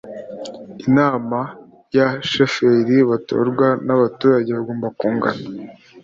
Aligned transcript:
inama 0.87 1.39
ya 1.97 2.07
sheferi 2.29 2.97
batorwa 3.09 3.67
n 3.85 3.89
abaturage 3.95 4.49
bagomba 4.57 4.87
kungana 4.99 5.45